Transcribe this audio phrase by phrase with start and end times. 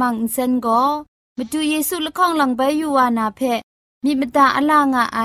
[0.00, 0.82] มังอินเซนก็
[1.36, 3.40] มาดูเยซูละข้องหลังใบยูวานาเพ
[4.04, 5.20] มีมตาอลางอไอ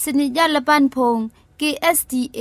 [0.00, 1.18] สนิยาละปันพง
[1.60, 2.40] KSDA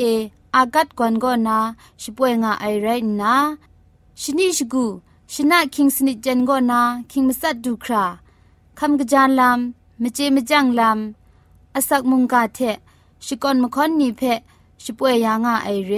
[0.55, 1.59] อากัดกวนก็นา
[2.01, 2.87] ช่วยงาไอไร
[3.21, 3.35] นะ
[4.21, 4.85] ชนิชกู
[5.33, 6.81] ชนะคิงสนิจันก็นา
[7.11, 8.05] คิงมัสัดดูครา
[8.79, 12.59] คำกระจานลำมเจมจังลำอสักมุงกาเท
[13.25, 14.21] ชิกอนมคอนนีเพ
[14.83, 15.93] ช่วยยางาไอเร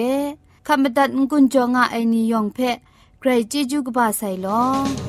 [0.67, 2.59] คำบัดงกุนจงาไอนิยองเพ
[3.19, 5.08] ใครจีจูกบาไซลอ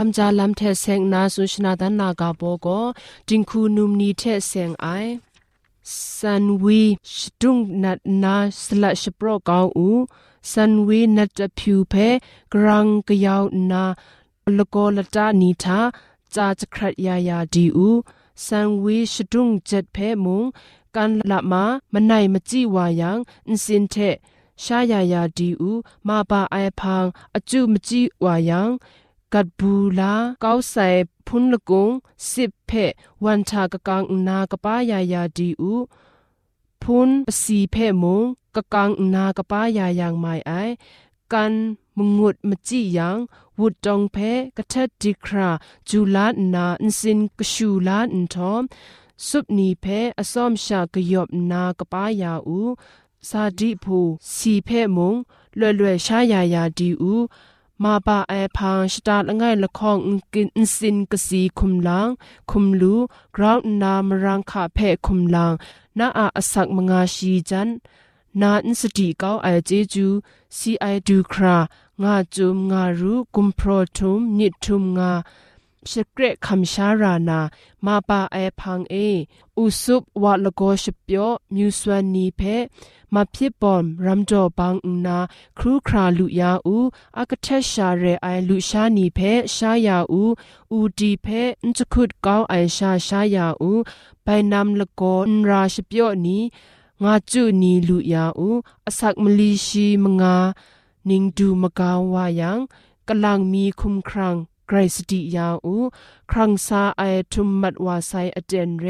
[0.08, 2.66] ำจาลัมเทเซงนาสุชนาดันนากาโบโก
[3.28, 4.86] จิงคูนุมนีเทเซงไอ
[6.16, 6.82] ซันวี
[7.14, 9.90] ชดุงนัดนาสละชโปรกาวอู
[10.52, 12.08] ซันวีนัดဖြူဖဲ
[12.52, 13.84] ဂရန်ကယောနာ
[14.56, 15.78] လကောလတာနီသာ
[16.34, 17.90] จาจครัดยายาดีอู
[18.44, 20.44] สันวีชดุงเจ็ดเพมุง
[20.96, 23.18] กันละมามันไหนมจีวายัง
[23.48, 23.96] อินสินเท
[24.62, 25.72] ชายายาดีอู
[26.06, 27.04] มาบาไอพัง
[27.36, 28.68] อจุมจีวายัง
[29.33, 30.87] กัดบูลาเก้าใส่
[31.27, 31.89] พุนละกง
[32.31, 32.71] สิบเพ
[33.23, 35.73] วันชากะกังนากะป้ายายาดีอู
[36.81, 37.09] พุน
[37.41, 38.23] สีเพมง
[38.55, 40.51] กะกังนากะป้ายายางไม่ไอ
[41.33, 41.53] กัน
[41.97, 43.17] มงุดมจียัง
[43.59, 44.17] วุดจองเพ
[44.57, 45.49] กะเทดดิครา
[45.89, 48.63] จูลานาอินสินกะชูลาอินทอม
[49.27, 49.85] สุบนีเพ
[50.19, 52.61] อสอมชากะยอบนากะป้ายาอู
[53.29, 53.99] ซาดิพู
[54.35, 55.15] สีเพมง
[55.57, 57.15] เล่เล่ชายายาดีอู
[57.83, 59.97] มาบาแอพังสตาละไง่ายละคอง
[60.33, 62.07] กินสินกสีคุมลัง
[62.51, 62.95] คุมลู
[63.35, 65.53] กราวนามรังคาเพคุมลัง
[65.99, 67.69] นาอาอสักมงาชีจัน
[68.41, 70.07] นาอินสติเก้าไอเจจู
[70.57, 71.57] ซีไอดูครา
[72.03, 75.11] งาจุมงารูกุมโพรทุมนิทุมงา
[75.89, 77.39] สเกรคำชารานา
[77.85, 78.95] มาปาไอพังเอ
[79.57, 82.41] อุสุบวะลโกชเปียวมิวสวนนีเพ
[83.13, 85.19] มาพิบอมรัมจอบังอุนา
[85.57, 86.77] ครูคราลุยาอู
[87.17, 89.19] อากเทชาเรไอลุชานีเพ
[89.55, 90.23] ชายาอู
[90.71, 91.27] อูดีเพ
[91.65, 93.71] นจคุดกาวไอชาชายาอู
[94.23, 96.37] ไปนำลโกนราชเปียวนี
[97.03, 98.49] งาจุนีลุยาอู
[98.85, 100.35] อสักมลีชีมงา
[101.09, 102.59] นิงดูมกาวายัง
[103.07, 104.35] กำลังมีคุมครัง
[104.71, 105.75] กรสติยาอู
[106.31, 108.87] ครังซาไอทุมมัดวาไซอเจนเร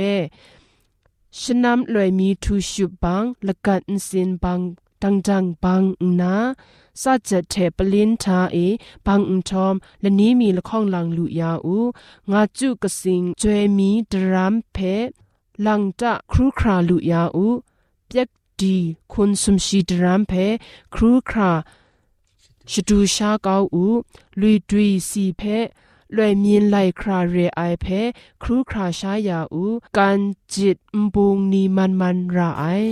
[1.40, 4.60] ชนำลอยมีทูชุบังละกันสินบัง
[5.02, 5.84] ดังจังบัง
[6.20, 6.36] นา
[7.02, 8.58] สัจเทปลินทาเอ
[9.06, 11.78] บังอุทอมและนี้มีละข้องลังลุยาอู
[12.32, 14.78] งาจุกสิงจวยมีดรามเพ
[15.66, 17.48] ลังจะครูคราลุยาอู
[18.08, 18.30] เปียก
[18.60, 18.76] ดี
[19.12, 20.34] คุณสมชีดรามเพ
[20.94, 21.52] ครูครา
[22.71, 23.85] ชดูชาเกาอู
[24.41, 25.43] ลุยดุยสีเพ
[26.15, 28.01] လွယ်မြင်လိုက်ခရာရေအိုင်ဖဲ
[28.43, 30.21] ခရူခရာရှာယာဦးကန်
[30.53, 32.91] ဂျစ်မဘုံနီမန်မန်ရာအိုင်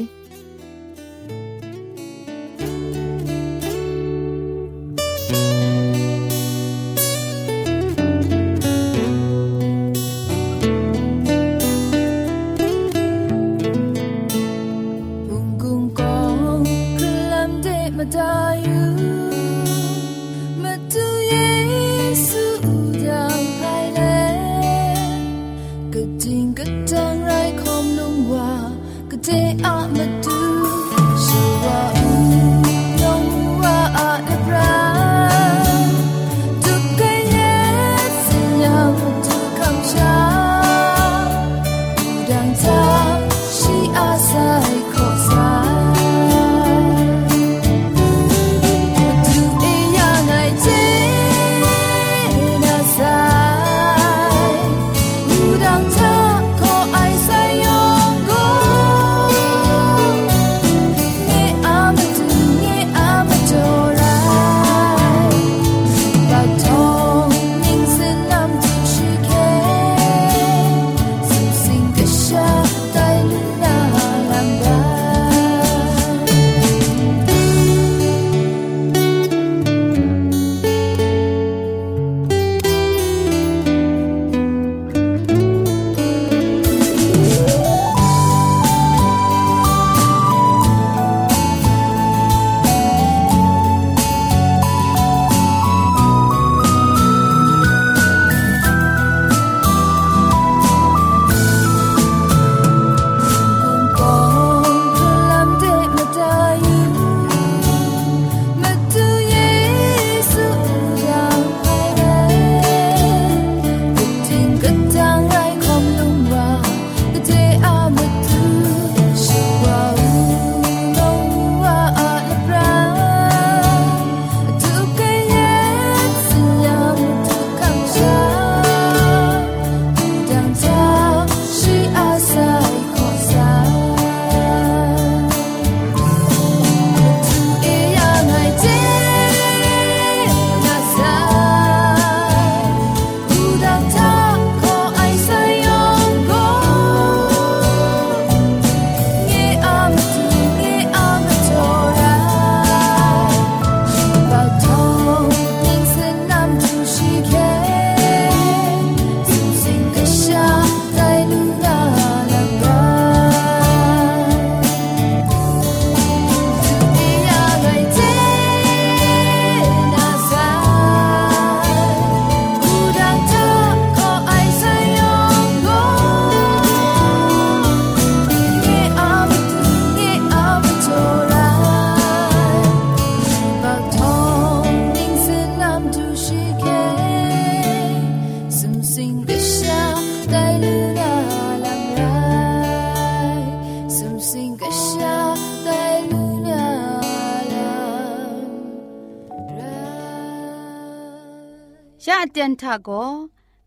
[202.63, 202.91] ทาโก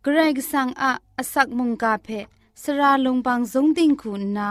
[0.03, 2.07] เกรกสังอะอสักมุงกาเพ
[2.62, 4.50] สระลงบางสงติงคุณนา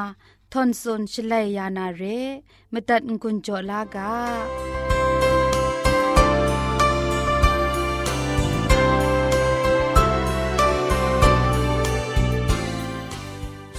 [0.52, 2.02] ทอนซนชลัยยานาเร
[2.72, 4.12] มตัดกุญจลากา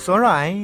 [0.03, 0.57] စောရိုင်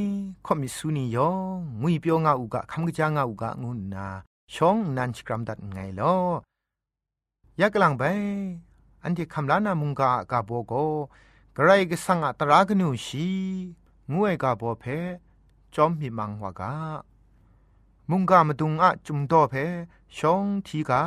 [0.46, 1.36] ခေါမီဆူနီယော
[1.82, 4.08] ငွေပြောငါဥကခမ်ကကြာငါဥကငုနာ
[4.54, 6.24] ရှောင်းနန်ချကရမ်ဒတ်ငိုင်လော
[7.60, 7.94] ယက်ကလန်
[9.09, 10.73] อันที่คำล้านามุงกากาโบโก
[11.57, 13.29] กไรก็สังอัตรากนูชี
[14.12, 14.85] งวยกาโบเพ
[15.75, 16.73] จอมมีมังวากา
[18.11, 19.55] มุงกามาดุงอะจุมโตเพ
[20.17, 21.03] ชงทีกา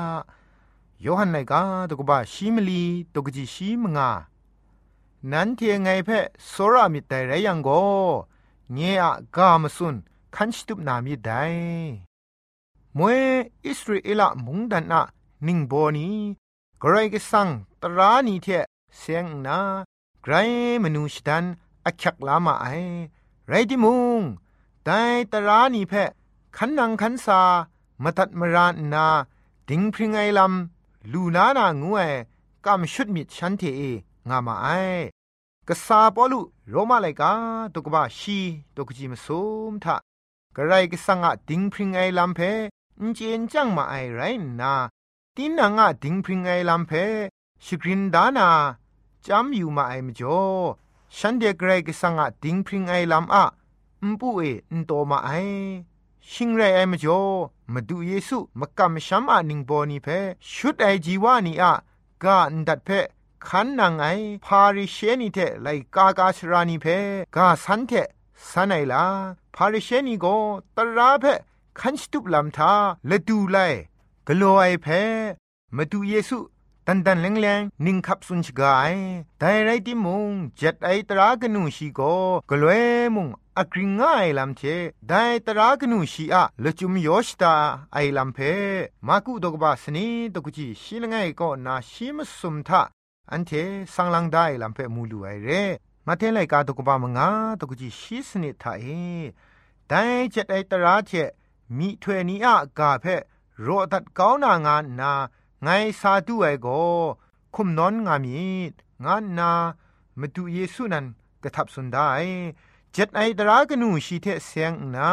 [1.01, 4.11] โยฮันไนกาตกบะชีมลีตกจิชีมงา
[5.31, 6.09] นันเทงไงเพ
[6.47, 7.69] โซรามิตรไรยังโก
[8.73, 9.03] เนีย
[9.35, 9.95] กามสุน
[10.35, 11.31] คันชิตุบนามิได
[12.97, 13.21] มวย
[13.65, 15.01] อิสราเอลมุงดันอะ
[15.47, 16.09] นิงโบนี
[16.83, 17.49] กรกสัง
[17.81, 18.47] ตรานีเท
[18.97, 19.59] เสียงนา
[20.23, 20.33] ไกร
[20.83, 21.45] มนูชดัน
[21.85, 22.67] อักักลามาไอ
[23.47, 24.21] ไรดิมุง
[24.83, 24.99] แต่
[25.31, 25.93] ตรานีเพ
[26.57, 27.41] ขันนังขันซา
[28.03, 29.07] มาตัดมรานนา
[29.69, 32.01] ดิงพริงไอลำลูนานางูเอ
[32.65, 33.81] กำชุดมิดฉันเทเอ
[34.29, 34.67] งามาไอ
[35.67, 37.31] กษาปอลุโรมาไลกา
[37.73, 38.39] ตุกบะชี
[38.75, 39.95] ตุกจิมซุมทะ
[40.55, 42.39] กระไรกสังอะดิงพริงไอลำเพ
[42.99, 44.21] อินเจนจังมาไอไร
[44.61, 44.73] นา
[45.37, 46.91] ตินังอะดิงพริงไอลำเพ
[47.65, 48.49] สกรินดานา
[49.27, 50.41] จำอยู่มาไอมจ่อ
[51.17, 53.43] ฉันเดกไรกสังอะดิงพริงไอลำอะ
[54.01, 55.29] อุปุเออุนโตมาไอ
[56.31, 57.23] ชิงไรไอมจ่อ
[57.73, 60.07] มาดูเยซูมากำชัมอานิงบอนีเพ
[60.51, 61.73] ชุดไอจีวานีอะ
[62.23, 62.89] กาอันดัดเพ
[63.47, 64.05] ขันนางไอ
[64.45, 66.85] พาริเชนีเทไลกากาชรานีเพ
[67.35, 67.91] กาสันเท
[68.51, 69.03] สันไอลา
[69.55, 70.25] พาริเชนีโก
[70.75, 71.25] ตราเพ
[71.79, 72.73] ขันสตุบลำทา
[73.09, 73.59] ละดูไล
[74.37, 74.87] โลไอเพ
[75.75, 76.37] มาดูเยซู
[76.87, 78.95] ตันตันแรงแรงนิ่งขับสุนชกาย
[79.39, 82.01] แต่ไรที่มุงเจ็ดไอตรากนูชีโก
[82.49, 82.83] กลวย
[83.15, 84.61] มุงอักริงง่ายลำเท
[85.09, 87.53] ได้ตรากนูชีอะละจุมยอชตา
[87.93, 88.39] ไอลำเพ
[89.07, 92.81] มากุดกบาสนีตกจีชีลงไงก็นาชิมสุมทะ
[93.31, 93.51] อันเท
[93.93, 95.49] สังลังได้ลำเพมูลูไอเร
[96.07, 98.85] มาเทไลกาตกบามงาตกจีชีสนิทาเอ
[99.87, 101.11] แต่เจ็ดไอตราเท
[101.77, 103.05] มีถวยนี้อะกาเพ
[103.63, 105.11] โรตัดเกานางานนา
[105.63, 105.67] ไง
[105.99, 106.67] ซาดูไอโก
[107.55, 108.41] คุมนอนงามี
[109.05, 109.51] งานนา
[110.19, 111.05] มาดูเยซูนัน
[111.43, 112.07] กระทับสุนได้
[112.91, 115.11] เจ็ดไอตรากนูชีเทเสียงนา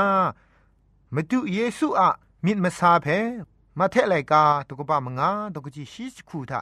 [1.14, 2.09] มาดูเยซูอะ
[2.45, 3.07] มิดมาซาเพ
[3.78, 6.61] มาเทไลกาตุกบามงาตุกจีชีสคูทา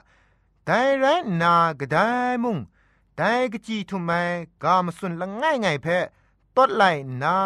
[0.64, 1.04] แต่ไร
[1.42, 1.96] นากระได
[2.42, 2.58] มุง
[3.16, 4.10] แต่กจีทุไม
[4.62, 5.86] กามสุนละง่ายไงเพ
[6.56, 6.82] ตดไล
[7.22, 7.36] นา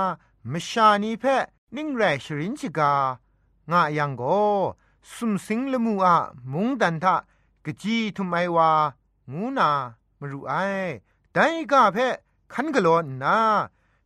[0.53, 1.25] มชานีเพ
[1.77, 2.93] นิ่งแรชรินชิกา
[3.71, 4.23] งะยังโก
[5.15, 6.17] สุมสิงละมูอะ
[6.53, 7.15] มุงดันทะ
[7.65, 8.71] กะจีทุไมวา
[9.33, 9.69] งูนา
[10.19, 10.53] มรุไอ
[11.33, 11.39] ได
[11.71, 11.99] กะเพ
[12.53, 12.89] คันกะโล
[13.23, 13.37] นา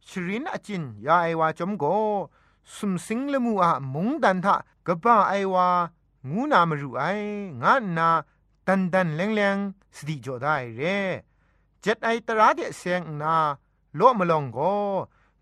[0.09, 1.85] ชรินอจินยาไอวาจอมโก
[2.75, 4.55] สุมสิงละมูอะมุงดันทะ
[4.87, 5.69] กะบ้าไอวา
[6.31, 7.03] งูนามรุไอ
[7.63, 8.09] งะนา
[8.67, 9.57] ตันดันแรงแรง
[9.97, 10.83] สติจอได้เร
[11.81, 13.37] เจ็ดไอตราเดเสียงนา
[13.97, 14.59] โลมลองโก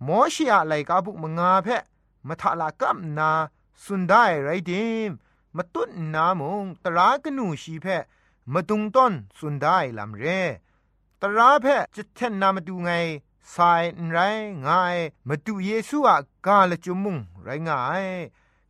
[0.07, 1.69] มอชิอะไลกาบุกมงาเพ
[2.27, 3.31] มทะลากัมนา
[3.85, 4.73] สุนได้ไรเด
[5.09, 5.11] ม
[5.57, 7.87] มาตุ้นนามงตรากนูชีเพ
[8.53, 10.25] มาตุงต้นสุนได้ลำเร
[11.21, 12.91] ตราเพจะเทนนามาดูไง
[13.55, 14.19] สายไร
[14.67, 14.97] ง่าย
[15.29, 18.07] มาดูเยซูอะกาละจุมุงไรง่าย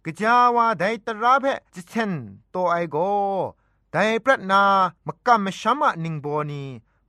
[0.04, 2.12] กะจาวาไดตราเพจะเทน
[2.50, 2.96] โตไอโก
[3.92, 4.62] ไดปรัตนา
[5.06, 6.64] มกะมชัมะนิงโบนี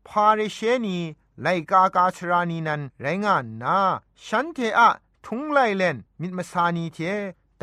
[0.07, 0.98] พาเรเชนี
[1.41, 3.77] ไลกากาชรานีนันไรงานนา
[4.25, 4.89] ฉันเทอะ
[5.25, 7.00] ทุงไลเลนมิดมาสานีเท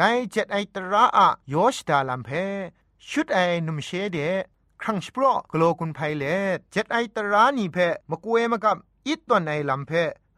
[0.03, 2.31] ไดเจ็ดไอตระอะยอชดาลัมเพ
[3.09, 4.19] ชุดไอนุมเชเด
[4.81, 6.25] ครั้งสปรอกโลกุนไพเล
[6.73, 7.79] เจ็ดไอตระนีเพ
[8.11, 8.77] มกเวมกับ
[9.07, 9.93] อิตตอนไอลัมเพ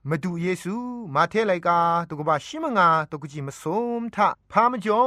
[0.08, 0.74] มาดูเยซู
[1.14, 1.78] มาเทไลกา
[2.08, 3.62] ตุกบาชิมงาตุกจิมส
[4.00, 5.02] มทะพามจอ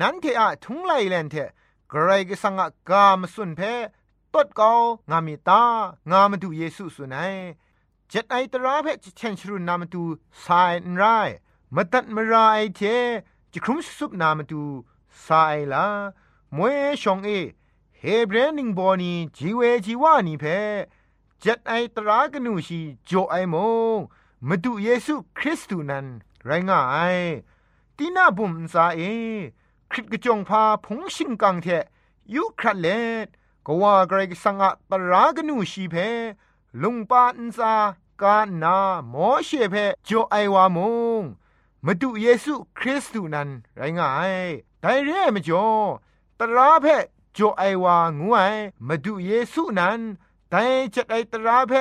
[0.00, 1.34] นันเทอะทุงไลเลนเท
[1.92, 3.60] กรายกสังกกามสุนเพ
[4.34, 4.72] ตดเกา
[5.10, 5.62] งามิตา
[6.10, 7.34] งามาดูเยซูสุนัย
[8.08, 10.02] เจ็ดไอตราเพจเชนชรุนามาดู
[10.44, 11.04] สายนไร
[11.74, 12.82] มาตัดมาราไอเท
[13.52, 14.62] จะครุมสุบนามาดู
[15.26, 15.86] สายลา
[16.56, 17.30] มวยชองเอ
[17.98, 20.44] เฮเบรนิงบอนีจีเวจีวานีเพ
[21.42, 23.54] จ็ดไอตรากนูชีโจไอโม
[24.48, 26.06] มาดูเยซูคริสต์นัน
[26.44, 26.80] ไรงา
[27.16, 27.18] ย
[27.96, 29.00] ตีน่าบุมซาเอ
[29.90, 31.66] คริตกจงพาผงชิงกังเท
[32.34, 32.86] ยุครัดเล
[33.24, 33.28] ด
[33.66, 35.94] ก็ว่าไกรสังอะตรากนูชีเพ
[36.82, 37.74] ลุงปาอินซา
[38.22, 38.76] กานา
[39.10, 40.78] หมอเชเพโจไอวาม
[41.20, 41.22] ง
[41.86, 44.34] มาดูเยซูคริสต์นั้นไรงาย
[44.80, 45.66] แต่เร่ไม่จ่อ
[46.38, 46.86] ตราเพ
[47.36, 48.54] จ่อไอวางวย
[48.86, 50.00] มาดูเยซูนั้น
[50.50, 51.72] แต่จะไอตราเพ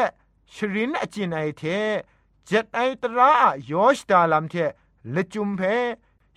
[0.54, 1.64] ชรินอจินไอเท
[2.50, 3.32] จ็ดไอตรา
[3.70, 4.56] ยอชดาลัมเท
[5.14, 5.62] ละจุมเพ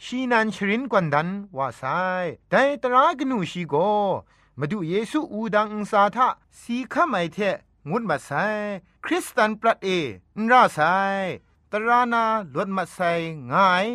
[0.02, 1.82] ชีนันชรินกวนดันว่าไซ
[2.50, 3.74] แต่ตรากนูชีโก
[4.58, 6.28] มาดูเยซูอูดังอุสาทะ
[6.60, 7.38] สีข้าไมเท
[7.88, 8.30] งุดมาไซ
[9.04, 9.88] คริสตันปรัดเอ
[10.38, 10.78] นราไซ
[11.76, 12.98] ตรานาลวดมาไซ
[13.52, 13.88] ง่าย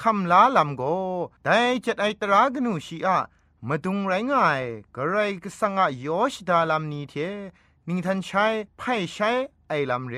[0.00, 0.82] คำลาลำโก
[1.44, 3.18] แต่จ็ดไอตรากนูชีอะ
[3.68, 4.62] มาดุงไรง่าย
[4.94, 7.14] กระไรก็สังอายอชดาลัมนี้เท
[7.86, 8.46] นิงทันใช้
[8.78, 9.30] ไพ่ใช้
[9.68, 10.16] ไอลำเร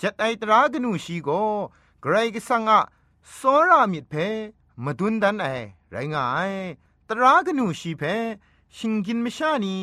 [0.00, 1.30] จัดไอตรากนูชีโก
[2.02, 2.80] ไกรกสังอะ
[3.36, 3.38] ส
[3.68, 4.14] รามิดเพ
[4.84, 5.46] มาดุนดันไอ
[5.90, 6.52] ไรง่าย
[7.08, 8.02] ตรากนูชีเพ
[8.76, 9.76] ชิงกินไม่ชานี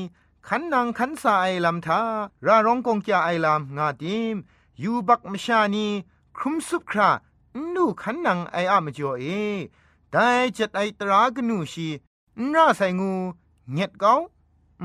[0.48, 2.02] ขันนางขันสาไอลำทา
[2.46, 4.38] ราร้องกงแกไอลำงาดิม
[4.84, 5.88] ยูบักมชานี
[6.39, 7.10] ครุมสุบครา
[7.73, 9.25] นูขันนางไออะมจ่อเอ
[10.12, 11.88] ได้จัดไอตรากนูชี
[12.54, 13.12] น่าใส่งู
[13.71, 14.13] เงียดเกา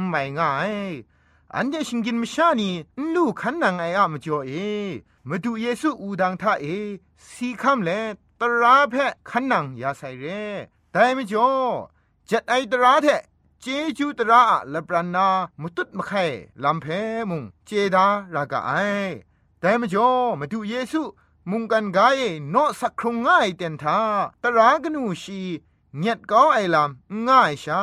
[0.09, 0.75] ไม่ง่าย
[1.55, 2.71] อันเดชิงกินมชานี
[3.15, 4.53] ลูขันนางไออะมจ่อเอ
[5.29, 6.67] มาดูเยซูอูดังท่าเอ
[7.31, 7.91] สีคำเล
[8.41, 10.25] ตราเพะขันนางยาใส่เร
[10.93, 11.49] แต่ไม่จ่อ
[12.29, 13.07] จัดไอตราเท
[13.61, 13.67] เจ
[13.99, 15.27] จูตระละปรานา
[15.61, 16.25] มุตุดมะไข่
[16.65, 16.87] ลำเพ
[17.31, 18.73] มุงเจดารากะไอ
[19.61, 20.09] แต่มจ่อ
[20.41, 21.03] มาดูเยซู
[21.51, 24.01] มุงกันกายโนสักครงง่ายเต็นทา
[24.43, 25.41] ตรากนูชี
[25.99, 27.83] เงียดก้าไอลำง่ายชา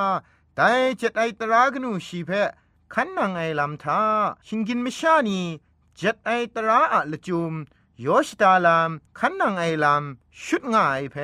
[0.55, 2.31] แต่เจ็ดไอตรากนูชีเพ
[2.93, 4.01] ขันนังไอลำทา
[4.47, 5.41] ชิงกินไม่ชานี
[5.97, 7.53] เจ็ดไอตราอะละจุม
[8.01, 11.15] โยชตาลามขันนังไอลำชุดง่ายเพ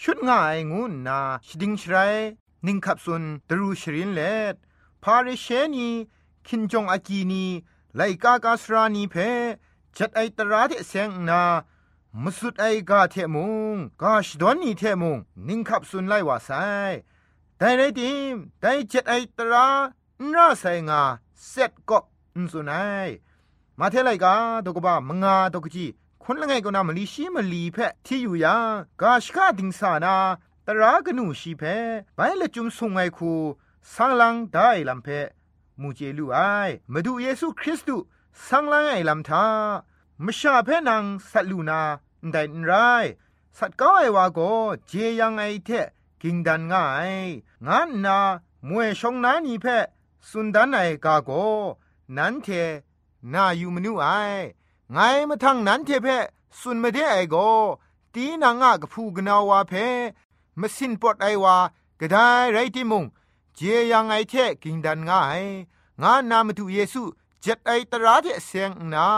[0.00, 1.96] ชุดง่ายงูนาชดิงชไร
[2.66, 4.20] นิงขับสุนตรูชรินเล
[4.52, 4.54] ด
[5.02, 5.88] พาริเชนี
[6.46, 7.44] คินจงอากีนี
[7.96, 9.16] ไลกากาสรานีเพ
[9.98, 11.42] จัดไอตราเทเซงนา
[12.22, 16.50] มสุดไอกาเทมุงกาชดอนนีเทมุงนิ่งขับสุนไลว่าไซ
[17.58, 19.66] แต่ไรดิมแต่จัดไอตรา
[20.32, 21.02] น่าไซงา
[21.48, 21.98] เสร็จก็
[22.34, 23.08] อุนสุนัย
[23.78, 25.86] มาเทไลกาตกบ้ามงาตกจี
[26.22, 28.64] คนละไงก็นามลีชีมลีเพที่อยู่ยัง
[29.00, 30.16] กาชกาดิงสานา
[30.66, 31.62] ตรากนูชีเพ
[32.16, 33.32] ไปละจุมสุงไงคู
[33.94, 35.08] สังลังได้ลำเพ
[35.80, 36.38] มูเจลูไอ
[36.92, 38.06] มาดูเยซูคริสต์
[38.44, 39.46] สังลังไอลำทา
[40.24, 41.80] มชาเพนังสัตลูนา
[42.32, 42.72] ได้ไร
[43.58, 44.40] สัตก้าไอวาโก
[44.86, 45.70] เจยังไอเท
[46.22, 47.12] กิงดันง่าย
[47.66, 48.18] งานนา
[48.68, 49.66] มวยชงนานีเพ
[50.28, 51.30] สุนดันไอกาโก
[52.16, 52.48] นันเท
[53.32, 54.06] นาอยู่มนูไอ
[54.92, 56.06] ไงมาทังนันเทเพ
[56.60, 57.36] สุนมาเดไอโก
[58.14, 59.72] ตีนางะกะพูกนาวาเพ
[60.60, 61.56] มสินปอดไอวา
[62.00, 62.16] กระได
[62.52, 63.04] ไรติมุง
[63.54, 63.60] เจ
[63.92, 65.42] ยังไอเทกิงดันง่าย
[66.02, 67.02] งานนามาตุเยซู
[67.46, 69.08] จ็ดไอตราเทเสียงนา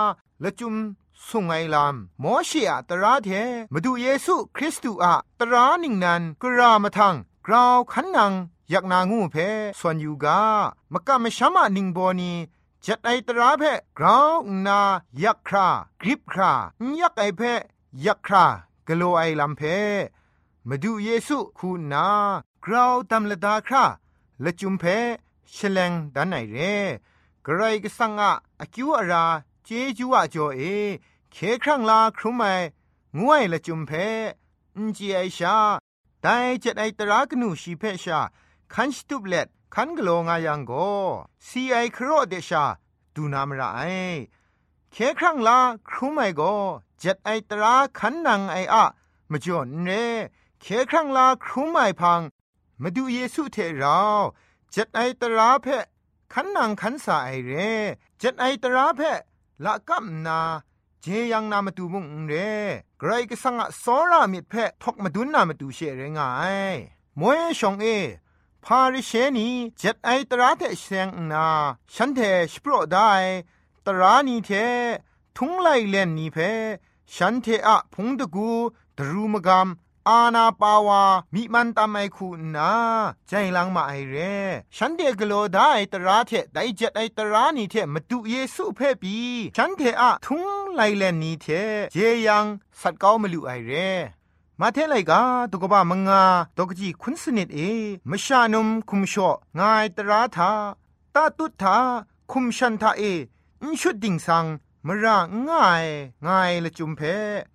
[0.43, 0.75] ละจุม
[1.29, 3.31] สุงไงลามมอชีอะตราเท
[3.73, 7.15] มาดูเยซูคริสต์อะตรานิงนันกรามาทัง
[7.47, 8.33] กราวขันนัง
[8.71, 9.37] อยากนางูเพ
[9.79, 10.41] ส่วนอยู่กา
[10.93, 12.33] มกะมชามะนิงบอนี
[12.85, 13.63] จัดไอตราเพ
[13.99, 14.35] กราว
[14.67, 14.81] นา
[15.23, 15.69] ยักครา
[16.01, 16.53] กริบครา
[17.01, 17.43] ยักไอเพ
[18.07, 18.45] ยักครา
[18.87, 19.63] กโลไอลำเพ
[20.69, 22.07] มาดูเยซูคูนา
[22.65, 23.85] กราวตำละดาครา
[24.45, 24.85] ละจุมเพ
[25.55, 26.59] ฉลงดันไหนเร
[27.45, 29.25] กระไรก็สังอะอคิวอารา
[29.65, 30.63] เจจูอะจ่อเอ
[31.33, 32.43] เคครั้งลาครุมไม
[33.19, 33.91] งวยละจุมเพ
[34.77, 35.57] อินจีไอชา
[36.23, 36.27] ได
[36.61, 38.21] เจ็ดไอตรากนูชีเพชา
[38.73, 40.73] คันสตุบเล็ดคันกโลงายังโก
[41.47, 42.65] ซีไอครอเดชา
[43.15, 43.81] ดูนามระไอ
[44.93, 46.43] เคครั้งลาครุมไมโก
[46.99, 48.85] เจ็ดไอตราคันนังไออะ
[49.31, 49.91] มจ่อนเร
[50.61, 52.21] เคครั้งลาครุมไมพัง
[52.83, 54.01] มาดูเยซูเทเรา
[54.71, 55.67] เจ็ดไอตราเพ
[56.33, 57.53] ขันนางขันสาไอเร
[58.19, 59.01] เจ็ดไอตราเพ
[59.65, 60.41] ละกัมนา
[61.03, 62.35] เจยังนามาตูมุงเร
[62.99, 66.31] ไกรก็สังะสอรามิดเพทกมาดุนนามาตูเชเรงา
[66.75, 66.75] ย
[67.21, 67.87] มวยชองเอ
[68.65, 71.47] พาริเชนีเจ็ดไอตราเทเซงนา
[71.95, 72.21] ฉันเท
[72.53, 73.11] สโปรได้
[73.87, 74.51] ตรานีเท
[75.37, 76.37] ทุงไลเลนนีเพ
[77.15, 78.51] ฉันเทอะพงตะกู
[78.99, 79.69] ดรูมกาม
[80.09, 81.03] อาณาปาวา
[81.35, 82.71] มิมันตามไอคูนา
[83.29, 84.17] ใจลังมาไอเร
[84.77, 89.17] ฉันเดกโลได้ตราเทได้เจ็ดไอตรานีเทมาดูเยซูเพ่ปี
[89.57, 91.47] ฉันเทอะทุงไลเลนนีเท
[91.93, 92.47] เจยัง
[92.81, 93.73] สัตก้ามาลุไอเร
[94.61, 96.23] มาเทไลกาตุกบะมงงา
[96.57, 97.59] ตกจีคุณสนิดเอ
[98.11, 100.51] มชานุมคุมชองายตราทา
[101.15, 101.77] ตาตุทา
[102.31, 103.03] คุมชันทาเอ
[103.63, 104.45] อินชุดดิ่งสัง
[104.87, 105.17] มระ
[105.49, 105.87] ง่าย
[106.27, 107.01] ง่ายละจุมเพ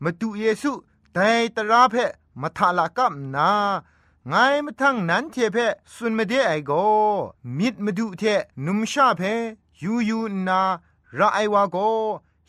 [0.03, 0.71] มาดูเยซู
[1.13, 1.95] แต่ตราเพ
[2.41, 3.49] มาทาลากับนา
[4.27, 4.33] ไง
[4.65, 5.57] มาทั้งนั้นเทเพ
[5.93, 6.71] สุนมาเดไอโก
[7.57, 8.23] มิดมาดูเท
[8.65, 9.21] นุมชาเพ
[9.81, 10.61] ยูยูนา
[11.17, 11.77] ระไอวาโก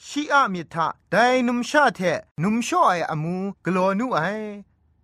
[0.07, 1.17] ชีอะมิทะได
[1.49, 2.01] นุมชาเท
[2.43, 4.21] นุมช่อไออมูกลัวนูไอ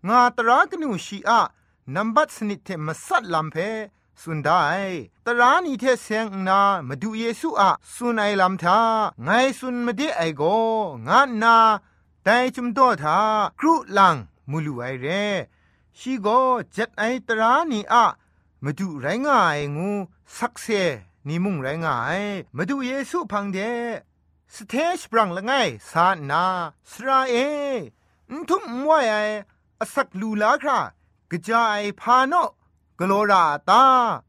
[0.09, 1.41] งาตรากนูชีอะ
[1.95, 3.57] นัมบัตสนิทเทมาสัดลัมเพ
[4.21, 4.63] สุนได้
[5.27, 8.81] ตรานีเทเซงนามาดูเยซูอะสุนไอลำทา
[9.25, 10.43] ไงสุนมาเดไอโก
[11.09, 11.57] งานนา
[12.25, 13.19] แต่จุมโตทา
[13.59, 14.17] ครุลัง
[14.51, 15.07] มูลูไอเร
[15.99, 16.29] ชีโก
[16.73, 18.05] เจ็ดไอตรานีอะ
[18.65, 19.91] มาดูไรง่ายงู
[20.37, 20.67] สักเซ
[21.27, 22.21] นี่มุงไรง่าย
[22.57, 23.59] มาดูเยซูพังเด
[24.55, 25.53] สเทชปรังละไง
[25.91, 26.45] สานา
[26.91, 27.35] สราเอ
[28.49, 29.17] ทุ่มมวยไอ
[29.81, 30.79] อสักลูลาครา
[31.31, 32.35] กระจายพาโน
[32.99, 33.85] กโลราตา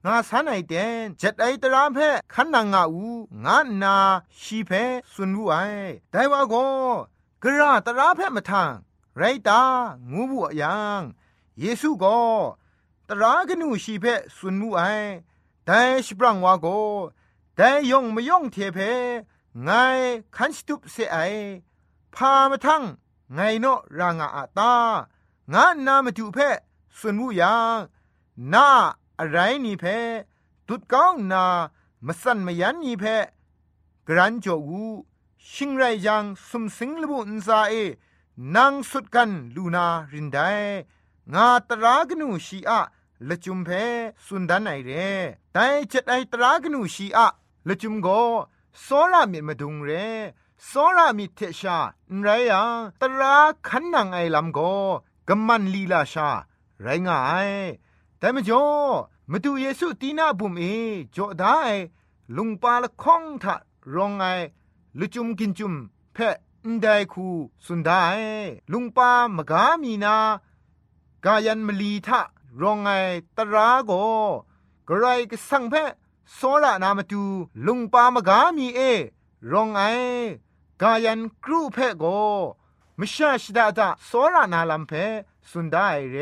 [0.06, 2.00] งาสันไอเดนเจ็ดไอตรามเพ
[2.34, 3.06] ขันนางาอู
[3.46, 3.96] งานา
[4.42, 4.72] ชีเพ
[5.14, 5.56] สุนวูไอ
[6.12, 6.56] แต่ว่าโก
[7.44, 8.72] กระตราเพมาทาง
[9.18, 9.62] ไรตา
[10.12, 11.02] งูบุยัง
[11.60, 12.20] เยซูก็
[13.08, 14.82] ตรากนูชีเพสุนวูไอ
[15.66, 16.68] แต่ชิบรังว่าโก
[17.56, 18.80] แต่ยงไม่ยงเทเพ
[19.64, 19.70] ไง
[20.36, 21.18] ขันสตุปเสไอ
[22.16, 22.84] พามาทั้ง
[23.34, 23.66] ไงโน
[23.98, 24.74] รางอาตา
[25.54, 26.38] งานนามาจูเพ
[26.98, 27.78] สุนวูยัง
[28.54, 28.68] นา
[29.20, 29.86] อะไรนี่เพ
[30.68, 31.46] ตุดก้องนา
[32.06, 33.04] มสันมยันนี่เพ
[34.08, 34.86] กรันจอกู
[35.52, 37.74] ชิงไรยังสมสิงลบุนซาเอ
[38.56, 40.40] นางสุดกันลูนารินได
[41.34, 42.80] งาตรากนูชีอะ
[43.28, 43.70] ละจุมเพ
[44.26, 44.92] สุนดันไอเร
[45.54, 47.28] แต่เจ็ดไอตรากนูชีอะ
[47.68, 48.08] ละจุมโก
[48.82, 49.90] โซรามิมาดุงเร
[50.66, 51.78] โซรามิเทชา
[52.22, 53.36] ไรยังตรา
[53.68, 54.60] ขันนางไอลำโก
[55.28, 56.30] กำมันลีลาชา
[56.82, 57.50] ไรง่าย
[58.18, 58.64] แต่มจ่อ
[59.32, 60.64] มาดูเยซูตีนาบุมเอ
[61.16, 61.58] จ่อได้
[62.36, 63.56] ลุงปาละข้องทะ
[63.94, 64.24] รองไง
[65.00, 65.74] ลุจุมกินจุม
[66.14, 67.28] เพะ อินไดคู
[67.66, 68.04] สุนได้
[68.72, 70.16] ลุงปามกามีนา
[71.26, 72.22] กายันมลีทะ
[72.62, 72.90] รองไง
[73.38, 73.92] ตราโก
[74.88, 75.92] กระไรก็สังเพะ
[76.36, 77.24] โซระนามาดู
[77.66, 78.80] ลุงปามกามีเอ
[79.52, 79.80] รองไง
[80.82, 82.06] กายันครูเพะโก
[83.00, 84.92] มชาชดาตาโซระนาลัมเพ
[85.50, 86.18] สุนได้เร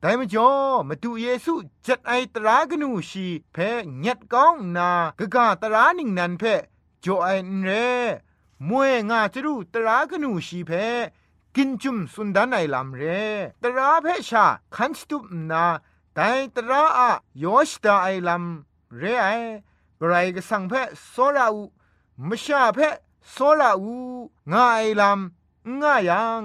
[0.00, 0.50] แต่มจ่อ
[0.88, 1.54] มาดูเยซู
[1.86, 3.56] จัดไอตรากนูชีเพ
[3.98, 6.44] เงียดก้องนากะกะตรานิงนันเพ
[7.04, 7.28] จ่อไอ
[7.62, 7.70] เร
[8.68, 10.70] มวยงาจรูตรากนูชีเพ
[11.56, 13.02] กินจุมสุนดานไอลำเร
[13.62, 15.64] ตราเพชาคันสตุปนา
[16.14, 17.10] แต่ตราอะ
[17.42, 19.28] ยอชตาไอลำเรไอ
[20.06, 20.72] ไรก็สังเพ
[21.10, 21.62] โซราอู
[22.28, 22.78] มชาเพ
[23.30, 23.94] โซราอู
[24.52, 26.42] งาไอลำงายัง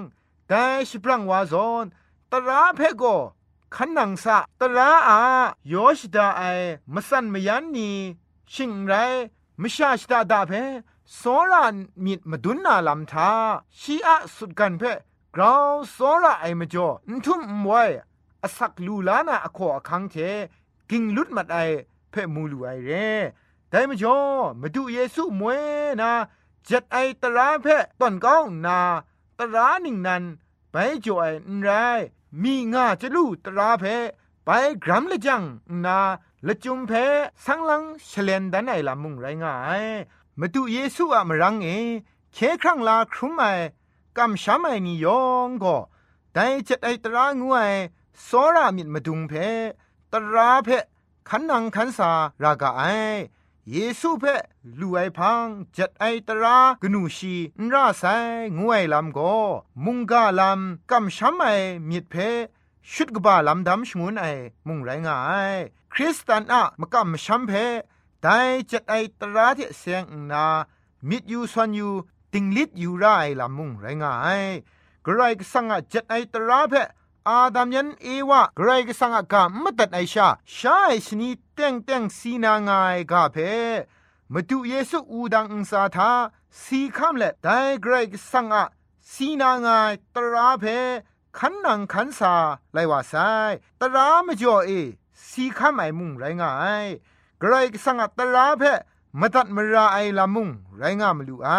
[0.48, 1.84] แต่สิปรังวาซอน
[2.30, 3.04] ตราเพโก
[3.74, 5.18] ขันนังสะตระอา
[5.72, 6.42] ยอชดาไอ
[6.94, 7.90] มสันมยันนี
[8.52, 8.92] ชิงไร
[9.62, 10.52] มชาชดาดาเพ
[11.14, 11.64] โซรา
[12.04, 13.30] มิดมาดุนนาลำทา
[13.80, 14.82] ชีอะสุดกันเพ
[15.36, 17.90] กราวโซราไอมจ่อนทุ่มมวย
[18.42, 20.16] อสักลูลานาอโคอคังเท
[20.90, 21.58] กิงลุดมัดไอ
[22.10, 22.90] เพมูลูไอเร
[23.68, 24.18] แต่มาจ่อ
[24.60, 25.60] มาดูเยซูมวย
[26.00, 26.10] นา
[26.68, 27.66] จัดไอตระเพ
[28.00, 28.78] ตอนก้องนา
[29.38, 30.22] ตระนิ่งนัน
[30.70, 31.24] ไปจ่อไอ
[31.56, 31.70] นไร
[32.42, 33.84] มีงาจะลู่ตราเพ
[34.44, 34.50] ไป
[34.84, 35.42] กรัมละจัง
[35.84, 35.98] นา
[36.46, 36.92] ละจุมเพ
[37.44, 39.84] สังลังเฉลนดันไอละมุงไรง่าย
[40.40, 41.68] มาดูเยซูอะมรังเอ
[42.32, 43.44] เคครั้งลาครุมไอ
[44.16, 45.76] กำช้ำไอนิยองก็
[46.32, 47.58] แต่จัดไอตรางูไอ
[48.26, 49.32] สอรามิดมาดุงเพ
[50.12, 50.68] ตราเพ
[51.28, 52.10] ขันนังขันสา
[52.42, 52.82] รากาไอ
[53.70, 54.24] เยซูเพ
[54.80, 55.46] ลูไอพัง
[55.76, 58.04] จัดไอตรากนูชีนราไซ
[58.58, 59.18] งวยลำโก
[59.84, 61.44] มุงกาลำกำช้ำไอ
[61.88, 62.14] มิดเพ
[62.92, 64.24] ชุดกบาลำดำชงุนไอ
[64.66, 65.18] มุงไรงา
[65.50, 65.54] ย
[65.92, 67.52] คริสตันอะมกำช้ำเพ
[68.22, 68.38] แต่
[68.70, 70.46] จัดไอตราที่เสียงนา
[71.08, 71.88] มิดยูสวนยู
[72.32, 73.04] ติงลิดยูไร
[73.40, 74.42] ลำมุงไรงาย
[75.04, 76.74] กระไรก็สังอะจัดไอตราเพ
[77.28, 83.36] อาดัมยันเอวะกรกสังกามตัดไอชาชาไอชนีเต็งเต็งสีนางายกาเพ
[84.32, 86.10] มาดูเยซูอูดังอุสาทา
[86.62, 87.48] สีคำเละได
[87.82, 88.64] ไกรกสังอะ
[89.12, 90.64] สีนางายตราเพ
[91.38, 92.34] ขันนังขันสา
[92.72, 93.14] ไลว่าไซ
[93.80, 94.70] ตรามจ่อเอ
[95.28, 96.52] สีคำไอมุงไรงา
[96.84, 96.86] ย
[97.40, 98.62] ไกรกสังตราเพ
[99.20, 101.50] มตัดมราไอละมุงไรงามลูไอ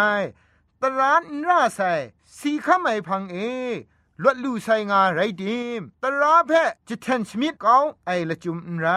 [0.81, 1.79] ตรานราไซ
[2.37, 3.37] สีคำไอพังเอ
[4.23, 6.51] ลวดลู่ไซงาไรดิมตราเพ
[6.87, 8.87] จิตเทนสมิดเกาไอละจุมไร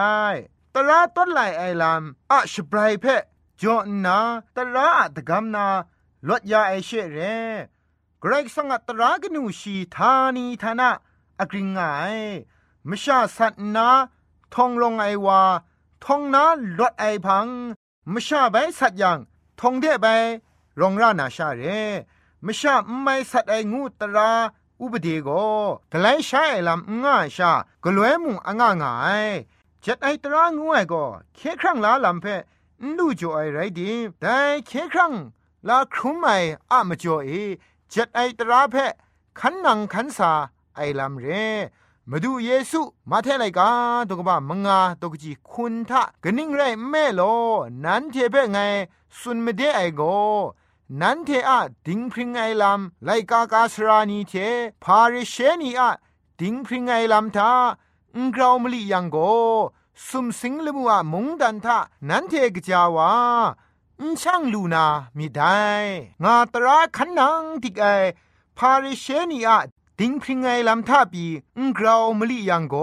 [0.75, 3.05] ตราต้นไหลไอลามอะชบรายเพ
[3.61, 4.19] จอนา
[4.55, 5.67] ตราตะกำนา
[6.27, 7.19] ลวดยาไอเชเร
[8.23, 10.89] กรกสังตรากนูชีธานีธานะ
[11.39, 11.79] อกริงไง
[12.89, 13.87] มชาสัตนา
[14.53, 15.41] ทองลงไอวา
[16.05, 16.45] ทองนา
[16.79, 17.47] ลดไอพัง
[18.13, 19.19] มชาใบสัตยัง
[19.59, 20.07] ทองเดใบ
[20.79, 21.63] รองรานาชาเร
[22.45, 24.31] มชาไม่สัตไองูตรา
[24.81, 25.29] อุปเดโก
[25.91, 27.51] กไลใช้ลำง่าชา
[27.83, 29.27] กลวยมุงอ่างง่าย
[29.83, 31.03] จัดไอตรางวยก็
[31.35, 32.25] เคครั้งลาลำเพ
[32.97, 35.13] ลู่จ่อไอไรดีแต่เคครั้ง
[35.67, 36.27] ลาครุมไอ
[36.71, 37.29] อะมจ่อเอ
[37.93, 38.75] จ็ดไอตราเพ
[39.39, 40.31] ขันนังขันสา
[40.75, 41.27] ไอลำเร
[42.09, 43.69] มาดูเยซูมาเทไลกา
[44.09, 47.21] ตกบ้ามงาตกจีคุณทะกนิ่งไรแม่โล
[47.83, 48.57] นั้นเทเปไง
[49.19, 50.01] สุนไม่ได้ไอโก
[51.01, 54.33] นั้นเทอะดิงพริงไอลำไลกากาสรานีเท
[54.83, 55.91] พาริเชนีอะ
[56.39, 57.51] ดิงพริงไอลำทา
[58.15, 59.17] อุงกราวมลียังโก
[60.07, 61.77] สุมสิงลมัวมงดันทะ
[62.09, 63.11] นั้นเทกจาวา
[63.99, 64.85] อุช่างลูนา
[65.17, 65.59] มีได้
[66.23, 67.85] งาตราขันนังติกไอ
[68.57, 69.59] พาริเชนีอะ
[70.01, 71.25] ดิงพริงไงลำท่าปี
[71.57, 72.75] อุงกราวมลียังโก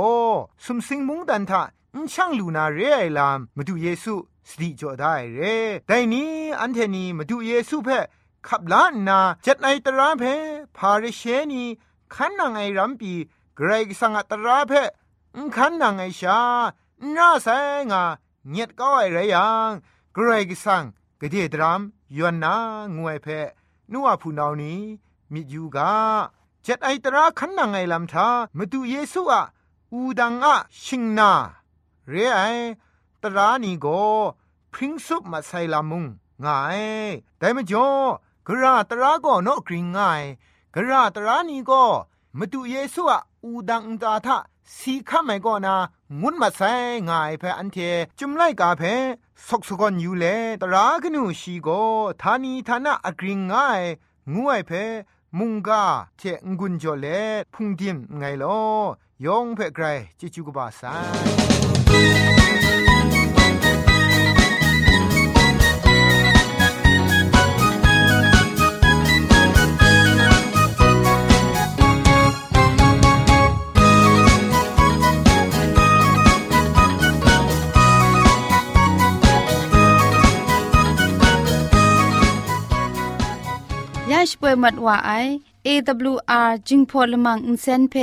[0.65, 1.63] สุมสิงมุงดันทะ
[1.95, 4.15] อุช่างลูนาเรไอลำมาดูเยซู
[4.49, 5.41] สติจอได้เร
[5.87, 7.89] แต่นี้อันเทนีมาดูเยซูเพ
[8.47, 10.25] ขับล้านนาจัดในตราเพ
[10.77, 11.63] พาริเชนี
[12.15, 13.13] ขันนังไอรัมปี
[13.57, 14.73] เกรกสังตราเพ
[15.57, 16.41] ขันนังไอชา
[17.17, 17.49] น่าแส
[17.91, 18.05] งา
[18.51, 19.71] เงียดก็ไอไรยัง
[20.15, 20.85] เกรกสัง
[21.21, 21.81] กเดียดราม
[22.17, 22.55] ยวนนา
[22.97, 23.27] งวยเพ
[23.93, 24.81] นัวผู้นานี้
[25.33, 25.93] มิยูกา
[26.67, 29.43] จัดไอตราขันนังไอลำทามาดูเยซูอะ
[29.93, 31.33] อูดังอะชิงนา
[32.09, 32.41] เรไอ
[33.23, 33.87] ตรานีโก
[34.73, 36.05] พริ้งซุปมาใส่ลามุง
[36.45, 36.81] ง่าย
[37.39, 37.89] แต่มจ่อ
[38.47, 40.23] กระตราก็นกกริงง่าย
[40.75, 41.85] กระตรานีก็
[42.39, 44.39] มาดูเยซูอะอูดังตาทะ
[44.77, 45.77] สีข้าไม่ก็นา
[46.21, 46.73] งุนมาใส่
[47.09, 47.77] ง่ายเพออันเท
[48.19, 48.83] จุมไลกาเพ
[49.47, 50.25] สกสกอนอยู่เล
[50.61, 51.69] ตรากนูชีโก
[52.23, 53.83] ทานีทานะอกริงง่าย
[54.35, 54.71] งวยเพ
[55.39, 55.85] มุงกา
[56.17, 57.07] เทงกุนจอเล
[57.55, 58.59] พุงดิมไงลอ
[59.25, 59.85] ยองเพไกร
[60.19, 60.83] จิจูกบาไซ
[84.40, 85.12] ป่วยมัดว่าไอ
[85.68, 87.96] AWR จิงพอลมังอินเซนเพ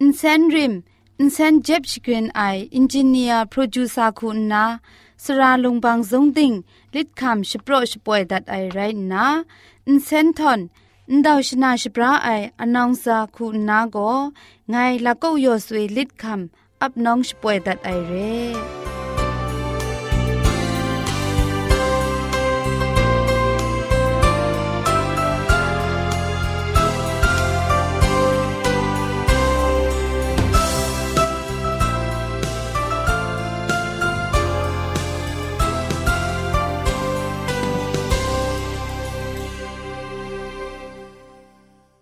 [0.00, 0.72] อินเซนริม
[1.20, 2.42] อินเซนเจ็บชกรีนไอ
[2.76, 4.64] อินจิเนียร์โปรดิวซาคุณนา
[5.22, 6.52] สราลงบางสงติง
[6.94, 8.78] ลิดคำชโปรชป่วยดัดไอไร
[9.12, 9.26] นา
[9.88, 10.60] อินเซนทอน
[11.12, 14.18] န်ဒေါရှနာရှပရာအိုင်အနောင်စာခုနာကို
[14.72, 16.42] ငိုင်လကောက်ယောဆွေလစ်ခမ်
[16.82, 18.93] အပ်နောင်ရှပွဲဒတ်အိုင်ရဲ